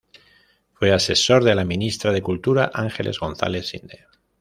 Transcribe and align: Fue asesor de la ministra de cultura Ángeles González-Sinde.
Fue 0.73 0.91
asesor 0.91 1.43
de 1.43 1.53
la 1.53 1.63
ministra 1.63 2.11
de 2.11 2.23
cultura 2.23 2.71
Ángeles 2.73 3.19
González-Sinde. 3.19 4.05